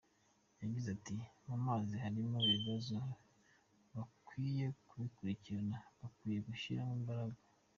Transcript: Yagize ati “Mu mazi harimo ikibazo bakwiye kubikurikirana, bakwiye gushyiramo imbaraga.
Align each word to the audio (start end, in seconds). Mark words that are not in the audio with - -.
Yagize 0.61 0.87
ati 0.97 1.15
“Mu 1.45 1.55
mazi 1.65 1.95
harimo 2.03 2.37
ikibazo 2.49 2.95
bakwiye 3.95 4.65
kubikurikirana, 4.87 5.77
bakwiye 5.99 6.37
gushyiramo 6.47 6.93
imbaraga. 6.99 7.39